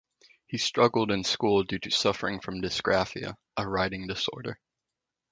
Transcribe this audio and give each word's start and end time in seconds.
He 0.47 0.57
struggled 0.57 1.11
in 1.11 1.23
school 1.23 1.61
due 1.63 1.77
to 1.77 1.91
suffering 1.91 2.39
from 2.39 2.59
dysgraphia, 2.59 3.35
a 3.55 3.67
writing 3.69 4.07
disorder. 4.07 4.57